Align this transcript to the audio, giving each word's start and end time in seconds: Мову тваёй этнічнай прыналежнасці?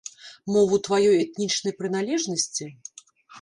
Мову 0.53 0.79
тваёй 0.87 1.17
этнічнай 1.25 1.75
прыналежнасці? 1.83 2.65